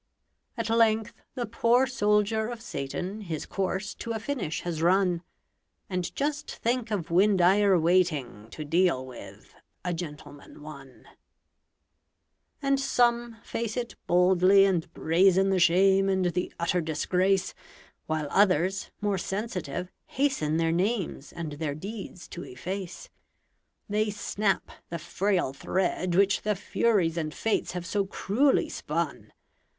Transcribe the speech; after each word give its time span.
At 0.57 0.71
length 0.71 1.13
the 1.35 1.45
poor 1.45 1.85
soldier 1.85 2.47
of 2.47 2.59
Satan 2.59 3.21
His 3.21 3.45
course 3.45 3.93
to 3.93 4.13
a 4.13 4.19
finish 4.19 4.61
has 4.61 4.81
run 4.81 5.21
And 5.91 6.15
just 6.15 6.49
think 6.55 6.89
of 6.89 7.11
Windeyer 7.11 7.79
waiting 7.79 8.47
To 8.49 8.65
deal 8.65 9.05
with 9.05 9.53
"A 9.85 9.93
Gentleman, 9.93 10.63
One"! 10.63 11.05
And 12.63 12.79
some 12.79 13.37
face 13.43 13.77
it 13.77 13.93
boldly, 14.07 14.65
and 14.65 14.91
brazen 14.91 15.51
The 15.51 15.59
shame 15.59 16.09
and 16.09 16.25
the 16.33 16.51
utter 16.59 16.81
disgrace; 16.81 17.53
While 18.07 18.27
others, 18.31 18.89
more 19.01 19.19
sensitive, 19.19 19.91
hasten 20.07 20.57
Their 20.57 20.71
names 20.71 21.31
and 21.31 21.51
their 21.51 21.75
deeds 21.75 22.27
to 22.29 22.41
efface. 22.43 23.11
They 23.87 24.09
snap 24.09 24.71
the 24.89 24.97
frail 24.97 25.53
thread 25.53 26.15
which 26.15 26.41
the 26.41 26.55
Furies 26.55 27.17
And 27.17 27.31
Fates 27.31 27.73
have 27.73 27.85
so 27.85 28.07
cruelly 28.07 28.67
spun. 28.67 29.31